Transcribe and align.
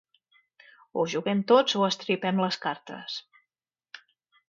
O 1.01 1.03
juguem 1.15 1.45
tots 1.53 1.77
o 1.81 1.83
estripem 1.91 2.43
les 2.47 2.61
cartes. 2.67 3.23